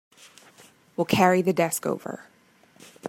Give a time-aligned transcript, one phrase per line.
[0.97, 2.25] We'll carry the desk over.